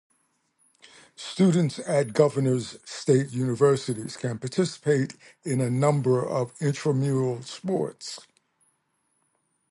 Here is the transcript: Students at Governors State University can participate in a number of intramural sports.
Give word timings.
Students 1.15 1.77
at 1.77 2.13
Governors 2.13 2.79
State 2.83 3.29
University 3.33 4.07
can 4.19 4.39
participate 4.39 5.13
in 5.43 5.61
a 5.61 5.69
number 5.69 6.27
of 6.27 6.59
intramural 6.59 7.43
sports. 7.43 8.19